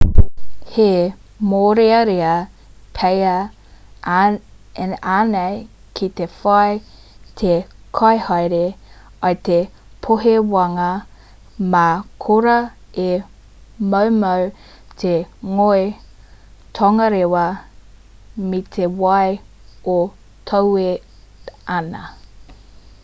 [0.75, 0.83] he
[1.49, 2.29] mōrearea
[2.99, 3.33] pea
[5.17, 5.59] ēnei
[5.99, 6.71] ki te whai
[7.41, 7.51] te
[7.99, 8.63] kaihaere
[9.33, 9.57] i te
[10.07, 10.87] pōhewanga
[11.75, 11.83] mā
[12.27, 12.57] korā
[13.05, 13.09] e
[13.93, 14.49] moumou
[15.05, 15.13] te
[15.59, 15.85] ngoi
[16.81, 17.45] tongarewa
[18.49, 19.29] me te wai
[20.01, 20.03] e
[20.53, 20.91] toe
[21.79, 22.03] ana